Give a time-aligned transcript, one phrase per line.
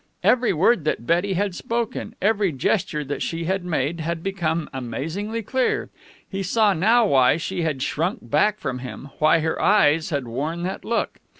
[0.23, 5.43] Every word that Betty had spoken, every gesture that she had made, had become amazingly
[5.43, 5.91] clear.
[6.27, 10.63] He saw now why she had shrunk back from him, why her eyes had worn
[10.63, 11.19] that look.